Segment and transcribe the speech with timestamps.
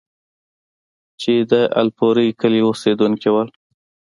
[1.21, 3.43] چې د الپورۍ کلي اوسيدونکی وو،